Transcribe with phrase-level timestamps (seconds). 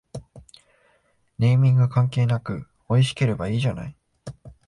[1.37, 3.95] ネーミング関係なくおいしければいいじゃない